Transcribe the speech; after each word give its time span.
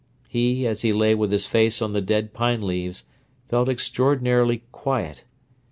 He, 0.27 0.65
as 0.65 0.81
he 0.81 0.93
lay 0.93 1.13
with 1.13 1.31
his 1.31 1.45
face 1.45 1.79
on 1.79 1.93
the 1.93 2.01
dead 2.01 2.33
pine 2.33 2.63
leaves, 2.65 3.05
felt 3.49 3.69
extraordinarily 3.69 4.63
quiet. 4.71 5.25